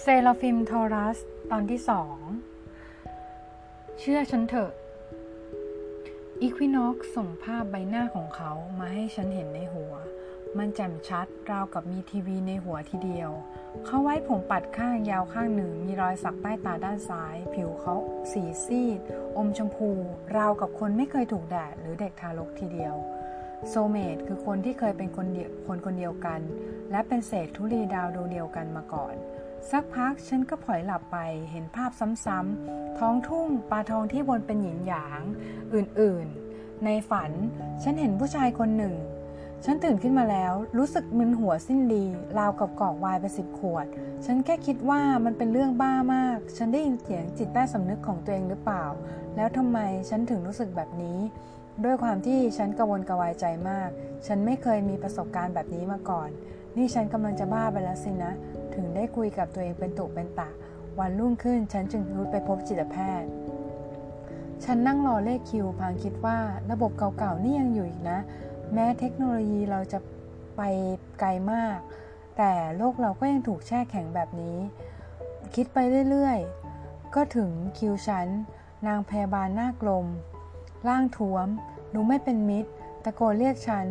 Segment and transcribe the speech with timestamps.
[0.00, 1.18] เซราฟิมทอรัส
[1.50, 2.16] ตอนที่สอง
[3.98, 4.72] เชื่อฉันเถอะ
[6.40, 9.94] อีควินอกส่งภาพใบหน้าของเขามาให้ฉันเห็นในหัว
[10.58, 13.30] มันแจ่มชัดราวกับมีทีวีในหัวทีเดียว
[13.86, 17.94] เขาไว้ผมปัดข้างยาวข้างหนึ่ง มีรอยสักใต้ตาด้านซ้าย ผิวเขา
[18.32, 19.00] สีซีด
[19.36, 19.90] อมชมพู
[20.36, 22.94] ราวกับคนไม่เคยถูกแดดหรือเด็กทารกทีเดียว
[23.68, 26.40] โซเมตคือคนที่เคยเป็นคนเดียวคนคนเดียวกัน
[26.90, 29.14] และเป็นเศษธุลีดาวดวงเดียวกันมาก่อน
[29.70, 31.18] สักพักฉันก็ผลอยหลับไป
[31.50, 31.90] เห็นภาพ
[32.24, 35.20] ซ้ำๆท้องทุ่งปลาทองที่วนเป็นหยินหยาง
[35.74, 37.30] อื่นๆ ในฝัน
[37.82, 38.94] ฉันเห็นผู้ชายคนหนึ่ง
[39.64, 42.04] ฉันตื่นขึ้นมาแล้วรู้สึกมึนหัวสิ้นดี
[42.38, 43.86] ราวกับกอกวายไปสิบขวด
[44.24, 48.84] ฉันแค่คิดว่ามันเป็นเรื่องบ้ามาก ฉันได้ยินเสียงจิตใต้สำนึกของตัวเองหรือเปล่า
[49.36, 51.18] แล้วทำไมฉันถึงรู้สึกแบบนี้
[51.84, 53.88] ด้วยความที่ฉันกระวนกระวายใจมาก
[54.26, 56.28] ฉันไม่เคยมีประสบการณ์แบบนี้มาก่อน
[56.76, 58.32] นี่ฉันกำลังจะบ้าไปแล้วสินะ
[58.74, 60.48] ถึงได้คุยกับตัวเองเป็นตุเป็นตะ
[60.98, 63.28] วันรุ่งขึ้นฉันจึงรุดไปพบจิตแพทย์
[64.64, 66.38] ฉันนั่งรอเลขคิวพางคิดว่า
[66.70, 68.18] ระบบเก่าๆนี่ยังอยู่อีกนะ
[68.72, 69.98] แม้เทคโนโลยีเราจะ
[70.56, 70.62] ไป
[71.20, 71.78] ไกลมาก
[72.36, 74.58] แต่โลกเราก็ยังถูกแช่แข็งแบบนี้
[75.54, 75.78] คิดไป
[76.10, 78.28] เรื่อยๆ ก็ถึงคิวฉัน
[78.86, 80.06] นางพยาบาลหน้ากลม
[80.88, 81.46] ร่างท้วม
[81.94, 82.70] ดูไม่เป็นมิตร
[83.04, 83.86] ตะโกนเรียกฉัน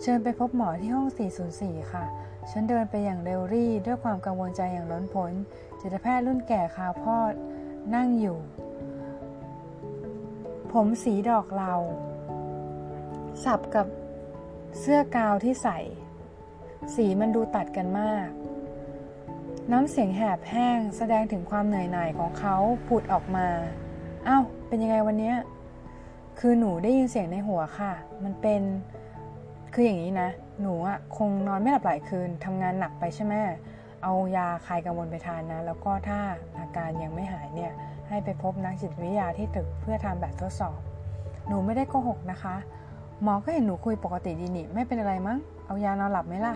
[0.00, 1.08] เชิญไปพบหมอที่ห้อง
[1.50, 2.04] 404 ค่ะ
[2.50, 5.32] ฉันเดินไปอย่างเร็วรี่ด้วยความกังวลใจอย่างล้นพ้น
[5.80, 7.18] จิตแพทย์รุ่นแก่คาวพอ
[7.94, 8.38] นั่งอยู่
[10.72, 11.74] ผมสีดอกเรา
[13.44, 13.86] สับกับ
[14.80, 15.78] เสื้อกาวที่ใส่
[16.94, 18.28] สีมันดูตัดกันมาก
[19.72, 22.56] น้ำเสียงแหบแห้งแสดงถึงความเหนื่อยหน่ายของเขา
[22.88, 23.48] ผุดออกมา
[24.24, 25.36] เอ้าเป็นยังไงวันเนี้ย
[26.38, 27.92] คือหนูได้ยินเสียงในหัวค่ะ
[28.24, 28.62] มันเป็น
[29.76, 30.30] คืออย่างนี้นะ
[30.60, 33.34] หนูอะคงนอนไม่หลับหลายคืนทำงานหนักไปใช่ไหม
[34.02, 36.18] เอายาคลายกังวลไปทานนะ แล้วก็ถ้า
[36.58, 37.72] อาการยังไม่หายเนี่ย
[38.08, 40.78] ให้ไปพบนักจิตวิทยาที่ตึกเพื่อทำแบบทดสอบ
[41.48, 42.56] หนูไม่ได้โกหกนะคะ
[43.22, 46.54] หมอก็เห็นหนูคุยปกติดีนี่ไม่เป็นอะไรมั้ง เอายานอนหลับไหมล่ะ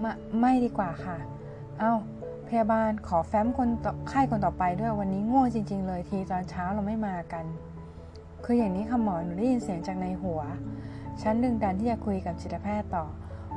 [0.00, 1.16] ไม่ไม่ดีกว่าค่ะ
[1.78, 1.92] เอา
[2.48, 3.68] พยาบาลขอแฟ้มคน
[4.08, 7.44] ไข้คนต่อไปด้วยวันนี้ง่วงจริง ๆ เลยทีตอนเช้าเราไม่มากัน
[8.44, 10.40] คืออย่างนี้ค่ะหมอหนูได้ยินเสียงจากในหัว
[11.22, 13.04] ฉันดึงดันที่จะคุยกับจิตแพทย์ต่อ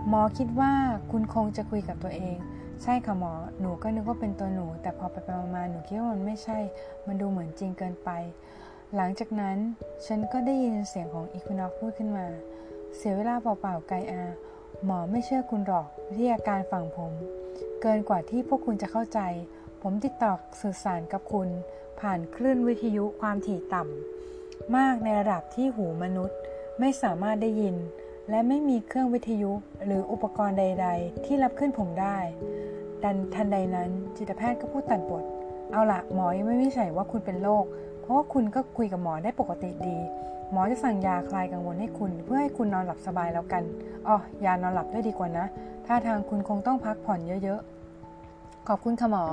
[0.07, 0.71] หมอคิดว่า
[1.11, 2.37] คุณคงจะคุยกับตัวเอง
[2.83, 6.57] ใช่ค่ะหมอ หนูก็นึกว่าเป็นตัวหนู แต่พอไปไปมาหนูคิดว่ามันไม่ใช่
[7.07, 8.09] มันดูเหมือนจริงเกินไป
[8.95, 9.57] หลังจากนั้น
[10.05, 12.27] ฉันก็ได้ยินเสียงของอีควินอกพูดขึ้นมา
[12.97, 14.23] เสียเวลาเปล่าๆไกอา
[14.85, 17.11] หมอไม่เชื่อคุณหรอกวิทยาการฝั่งผม
[17.81, 19.19] เกินกว่าที่พวกคุณจะเข้าใจ
[19.81, 21.49] ผมติดต่อสื่อสารกับคุณ
[21.99, 26.39] ผ่านคลื่นวิทยุความถี่ต่ำมากในระดับที่หูมนุษย์
[26.79, 27.75] ไม่สามารถได้ยิน
[28.29, 29.51] และไม่มีเครื่องวิทยุ
[29.85, 32.17] หรืออุปกรณ์ใด ๆ ที่รับขึ้นผมได้
[33.03, 35.23] ดันทันใดนั้นจิตแพทย์ก็พูดตัดบท
[35.71, 37.65] เอาละหมอยังไม่วิจัยว่าคุณเป็นโรค
[38.01, 39.97] เพราะว่าคุณก็คุยกับหมอได้ปกติดี
[40.51, 43.63] หมอจะสั่งยาคลายกังวลให้คุณ เพื่อให้คุณนอนหลับสบายแล้วกัน
[44.07, 45.45] อ๋อยานอนหลับด้วยดีกว่านะ
[45.85, 49.25] ถ้าทางคุณคงต้องพักผ่อนเยอะๆขอบคุณค่ะหมอ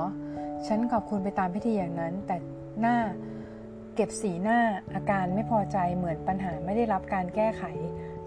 [0.67, 2.35] ฉันขอบคุณไปตามพิธีอย่างนั้น แต่
[2.81, 2.95] หน้า
[3.99, 4.59] เก็บสีหน้า
[4.95, 7.63] อาการไม่พอใจเหมือนปัญหาไม่ได้รับการแก้ไข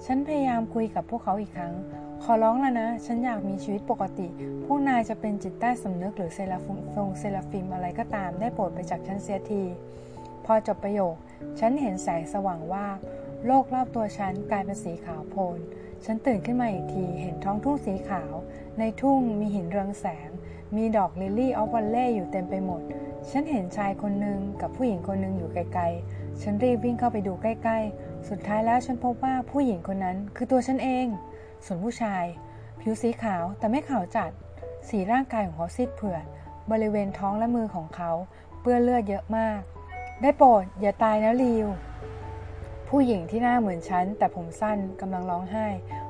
[0.05, 1.75] ฉันพยายามคุยกับพวกเขาอีกครั้ง
[2.23, 4.29] ขอร้องแล้วนะ ฉันอยากมีชีวิตปกติ
[4.65, 9.63] พวกนายจะเป็นจิตใต้สำนึกหรือเซราฟิมฟงเซราฟิมอะไรก็ตามได้โปรดไปจากฉันเสียที
[10.45, 11.15] พอจบประโยค
[11.61, 12.87] ฉันเห็นแสงสว่างว่า
[13.47, 15.59] โลกรอบตัวฉันกลายเป็นสีขาวโพลน
[16.05, 18.35] ฉันตื่นขึ้นมาอีกที เห็นท้องทุ่งสีขาว
[18.79, 20.29] ในทุ่งมีหินเรืองแสง
[20.77, 22.83] มีดอกลิลลี่ออฟวันเล่อยู่เต็มไปหมด
[23.29, 31.07] ฉันเห็นชายคนหนึ่งกับผู้หญิงคนหนึ่งอยู่ไกลๆ ฉันรีบวิ่งเข้าไปดูใกล้ๆ สุดท้ายแล้วฉันพบว่าผู้หญิงคนนั้นคือตัวฉันเอง
[31.65, 32.25] ส่วนผู้ชาย
[32.81, 34.31] ผิวสีขาวแต่ไม่ขาวจัด
[34.89, 36.25] สีร่างกายของเขาซีดเผือด
[36.71, 38.11] บริเวณท้องและมือของเขา
[38.61, 39.61] เปื้อนเลือดเยอะมาก
[40.23, 41.69] ได้โปรดอย่าตายนะลิว
[42.95, 45.67] ผู้หญิงที่หน้าเหมือนฉัน แต่ผมสั้นกำลังร้องไห้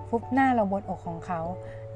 [0.09, 1.41] ฟุบหน้าลงบนอกของเขา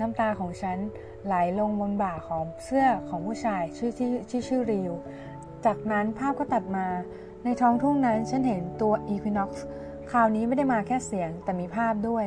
[0.00, 0.78] น้ำตาของฉัน
[1.26, 4.92] ไหลลงบนบ่าของเสื้อของผู้ชายชื่อที่ที่ชื่อริว
[5.66, 6.86] จากนั้นภาพก็ตัดมา
[7.44, 9.64] ในท้องทุ่งนั้นฉันเห็นตัวอีควินอกซ์
[10.10, 12.26] คราวนี้ไม่ได้มาแค่เสียงแต่มีภาพด้วย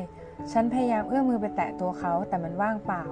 [0.51, 3.04] ฉันพยายามเอื้อมมือไปแตะตัวเขาแต่มันว่างเปล่า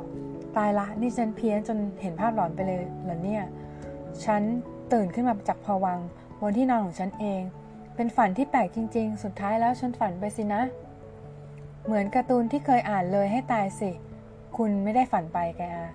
[0.58, 3.44] ตายละนี่ฉันเพี้ยนจนเห็นภาพหลอนไปเลยเหรอเนี่ย
[4.26, 4.42] ฉัน
[4.94, 6.00] ตื่นขึ้นมาจากภวัง
[6.40, 7.42] บนที่นอนของฉันเอง
[7.96, 10.62] เป็นฝันที่แปลกจริง ๆ สุดท้ายแล้วฉันฝันไปสินะ
[11.86, 13.92] เหมือนการ์ตูนที่เคยอ่านเลยให้ตายสิ
[14.58, 15.88] คุณไม่ได้ฝันไปแกอา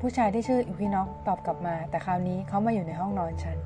[0.00, 3.56] ผู้ชายที่ชื่ออิพิน็อกตอบกลับมา แต่คราวนี้เขามาอยู่ในห้องนอนฉัน